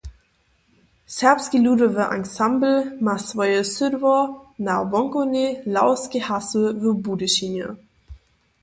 [1.15, 4.17] Serbski ludowy ansambl ma swoje sydło
[4.65, 7.75] na Wonkownej Lawskej hasy w Budyšinje.